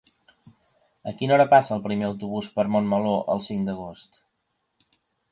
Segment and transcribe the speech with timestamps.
[1.09, 4.17] A quina hora passa el primer autobús per Montmeló el cinc d'agost?